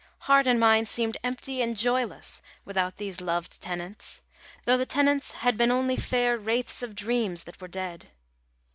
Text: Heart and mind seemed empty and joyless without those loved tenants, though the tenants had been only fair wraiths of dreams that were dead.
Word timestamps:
Heart 0.21 0.47
and 0.47 0.59
mind 0.59 0.89
seemed 0.89 1.17
empty 1.23 1.61
and 1.61 1.77
joyless 1.77 2.41
without 2.65 2.97
those 2.97 3.21
loved 3.21 3.61
tenants, 3.61 4.23
though 4.65 4.75
the 4.77 4.83
tenants 4.87 5.29
had 5.33 5.57
been 5.57 5.69
only 5.69 5.95
fair 5.95 6.39
wraiths 6.39 6.81
of 6.81 6.95
dreams 6.95 7.43
that 7.43 7.61
were 7.61 7.67
dead. 7.67 8.07